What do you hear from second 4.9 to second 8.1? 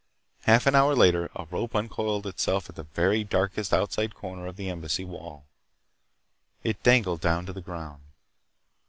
wall. It dangled down to the ground.